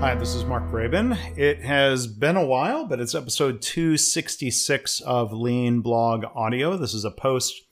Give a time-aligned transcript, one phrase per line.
[0.00, 1.18] Hi, this is Mark Graban.
[1.36, 6.76] It has been a while, but it's episode 266 of Lean Blog Audio.
[6.76, 7.62] This is a post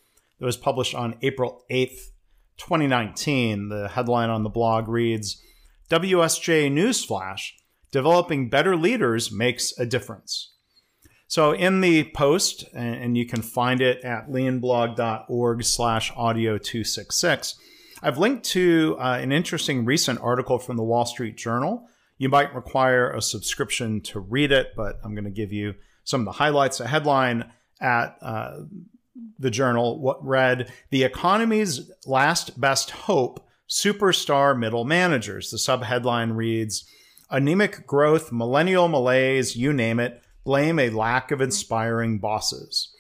[0.40, 2.10] that was published on April 8th,
[2.56, 3.68] 2019.
[3.68, 5.40] The headline on the blog reads
[5.88, 7.53] WSJ Newsflash
[7.92, 10.53] Developing Better Leaders Makes a Difference.
[11.29, 17.55] So in the post, and you can find it at leanblog.org slash audio 266,
[18.02, 21.88] I've linked to uh, an interesting recent article from the Wall Street Journal
[22.19, 26.20] you might require a subscription to read it, but I'm going to give you some
[26.20, 26.80] of the highlights.
[26.80, 28.61] A headline at uh,
[29.39, 35.51] the journal what read The Economy's Last Best Hope Superstar Middle Managers.
[35.51, 36.89] The subheadline reads
[37.30, 42.95] Anemic growth, millennial malaise, you name it, blame a lack of inspiring bosses.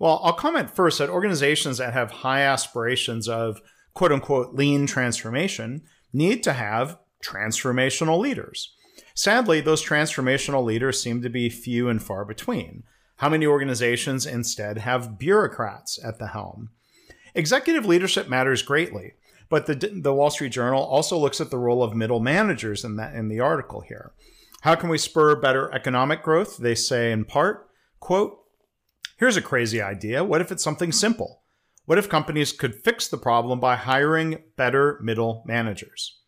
[0.00, 3.60] Well, I'll comment first that organizations that have high aspirations of
[3.94, 8.74] quote unquote lean transformation need to have transformational leaders.
[9.14, 12.84] Sadly, those transformational leaders seem to be few and far between.
[13.16, 16.70] How many organizations instead have bureaucrats at the helm?
[17.34, 19.14] Executive leadership matters greatly,
[19.48, 22.96] but the, the Wall Street Journal also looks at the role of middle managers in,
[22.96, 24.12] that, in the article here.
[24.62, 26.56] How can we spur better economic growth?
[26.56, 27.68] They say in part,
[28.00, 28.38] quote,
[29.16, 30.24] here's a crazy idea.
[30.24, 31.42] What if it's something simple?
[31.84, 36.18] What if companies could fix the problem by hiring better middle managers?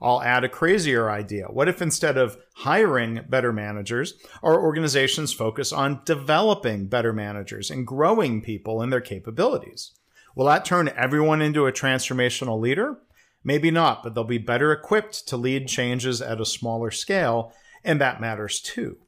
[0.00, 1.46] I'll add a crazier idea.
[1.46, 7.86] What if instead of hiring better managers, our organizations focus on developing better managers and
[7.86, 9.92] growing people and their capabilities?
[10.34, 12.98] Will that turn everyone into a transformational leader?
[13.42, 18.00] Maybe not, but they'll be better equipped to lead changes at a smaller scale, and
[18.00, 18.98] that matters too.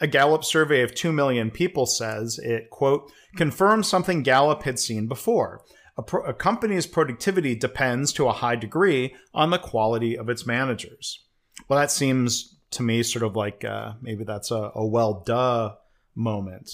[0.00, 5.06] A Gallup survey of 2 million people says it, quote, confirms something Gallup had seen
[5.06, 5.62] before
[5.96, 10.46] a, pro- a company's productivity depends to a high degree on the quality of its
[10.46, 11.24] managers.
[11.68, 15.74] Well, that seems to me sort of like uh, maybe that's a, a well duh
[16.14, 16.70] moment.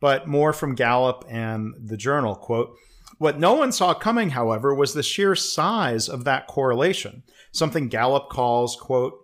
[0.00, 2.74] But more from Gallup and the journal quote,
[3.18, 7.22] what no one saw coming, however, was the sheer size of that correlation,
[7.52, 9.14] something Gallup calls, quote,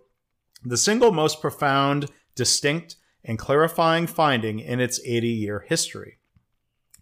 [0.63, 6.18] the single most profound, distinct, and clarifying finding in its 80 year history.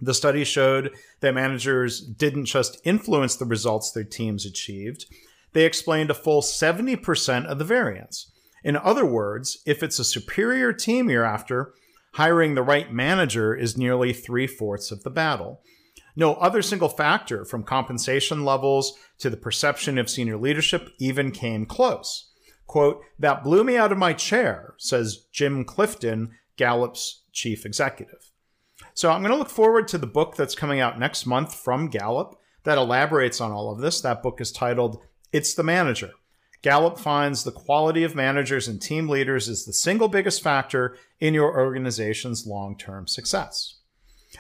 [0.02, 5.06] The study showed that managers didn't just influence the results their teams achieved,
[5.54, 8.32] they explained a full 70% of the variance.
[8.64, 11.74] In other words, if it's a superior team you're after,
[12.14, 15.62] hiring the right manager is nearly three fourths of the battle.
[16.16, 21.66] No other single factor, from compensation levels to the perception of senior leadership, even came
[21.66, 22.32] close.
[22.66, 28.32] Quote, that blew me out of my chair, says Jim Clifton, Gallup's chief executive.
[28.94, 31.90] So I'm going to look forward to the book that's coming out next month from
[31.90, 34.02] Gallup that elaborates on all of this.
[34.02, 35.02] That book is titled
[35.32, 36.12] It's the Manager.
[36.62, 41.34] Gallup finds the quality of managers and team leaders is the single biggest factor in
[41.34, 43.76] your organization's long term success.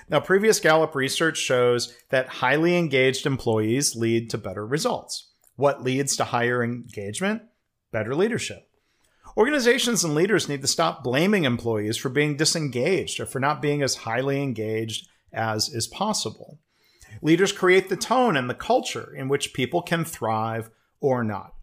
[0.09, 5.31] Now, previous Gallup research shows that highly engaged employees lead to better results.
[5.55, 7.43] What leads to higher engagement?
[7.91, 8.66] Better leadership.
[9.37, 13.83] Organizations and leaders need to stop blaming employees for being disengaged or for not being
[13.83, 16.57] as highly engaged as is possible.
[17.21, 21.53] Leaders create the tone and the culture in which people can thrive or not.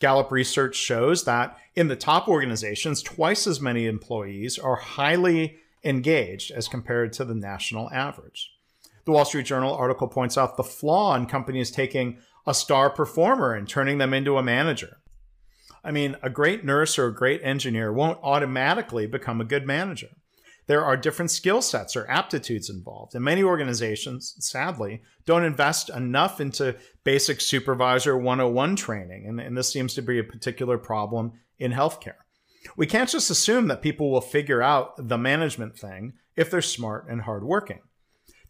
[0.00, 6.50] Gallup research shows that in the top organizations, twice as many employees are highly engaged
[6.50, 8.52] as compared to the national average.
[9.06, 13.54] The Wall Street Journal article points out the flaw in companies taking a star performer
[13.54, 14.98] and turning them into a manager.
[15.84, 20.08] I mean, a great nurse or a great engineer won't automatically become a good manager.
[20.66, 26.42] There are different skill sets or aptitudes involved, and many organizations, sadly, don't invest enough
[26.42, 31.72] into basic supervisor 101 training, and, and this seems to be a particular problem in
[31.72, 32.16] healthcare.
[32.76, 37.06] We can't just assume that people will figure out the management thing if they're smart
[37.08, 37.80] and hardworking.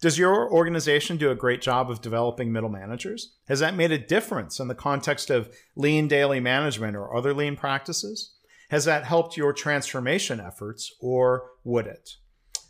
[0.00, 3.34] Does your organization do a great job of developing middle managers?
[3.48, 7.56] Has that made a difference in the context of lean daily management or other lean
[7.56, 8.34] practices?
[8.70, 12.10] Has that helped your transformation efforts or would it?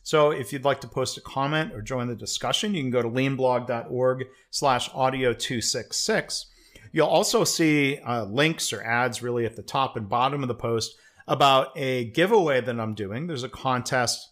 [0.02, 3.02] So if you'd like to post a comment or join the discussion, you can go
[3.02, 6.46] to leanblog.org slash audio 266.
[6.92, 10.54] You'll also see uh, links or ads really at the top and bottom of the
[10.54, 10.96] post
[11.26, 13.26] about a giveaway that I'm doing.
[13.26, 14.30] There's a contest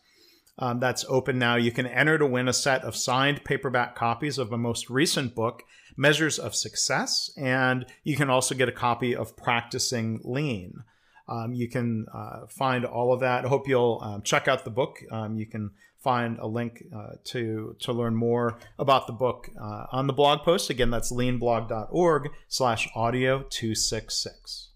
[0.59, 1.57] um, that's open now.
[1.57, 5.35] You can enter to win a set of signed paperback copies of my most recent
[5.35, 5.63] book,
[5.97, 10.83] Measures of Success, and you can also get a copy of Practicing Lean.
[11.29, 13.45] Um, you can uh, find all of that.
[13.45, 15.03] I hope you'll um, check out the book.
[15.11, 19.87] Um, you can find a link uh, to to learn more about the book uh,
[19.91, 20.71] on the blog post.
[20.71, 24.69] Again, that's leanblog.org slash audio 266.